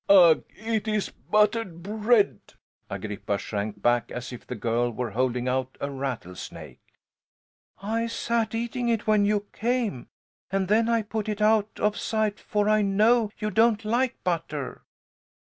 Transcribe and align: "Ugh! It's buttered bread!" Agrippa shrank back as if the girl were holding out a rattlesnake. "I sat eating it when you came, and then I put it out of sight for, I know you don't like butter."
"Ugh! 0.09 0.43
It's 0.55 1.09
buttered 1.11 1.83
bread!" 1.83 2.39
Agrippa 2.89 3.37
shrank 3.37 3.83
back 3.83 4.09
as 4.11 4.33
if 4.33 4.47
the 4.47 4.55
girl 4.55 4.89
were 4.89 5.11
holding 5.11 5.47
out 5.47 5.77
a 5.79 5.91
rattlesnake. 5.91 6.81
"I 7.83 8.07
sat 8.07 8.55
eating 8.55 8.89
it 8.89 9.05
when 9.05 9.25
you 9.25 9.45
came, 9.53 10.07
and 10.51 10.67
then 10.69 10.89
I 10.89 11.03
put 11.03 11.29
it 11.29 11.39
out 11.39 11.69
of 11.79 11.97
sight 11.97 12.39
for, 12.39 12.67
I 12.67 12.81
know 12.81 13.29
you 13.37 13.51
don't 13.51 13.85
like 13.85 14.17
butter." 14.23 14.81